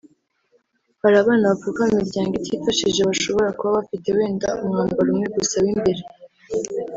[1.01, 6.01] hari abana bavuka mu miryango itifashije bashobora kuba bafite wenda umwambaro umwe gusa w’imbere